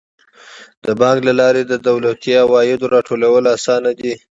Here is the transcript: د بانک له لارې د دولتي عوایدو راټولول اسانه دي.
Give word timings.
د 0.83 0.87
بانک 0.99 1.19
له 1.27 1.33
لارې 1.41 1.61
د 1.65 1.73
دولتي 1.87 2.31
عوایدو 2.43 2.91
راټولول 2.95 3.43
اسانه 3.55 3.91
دي. 3.99 4.13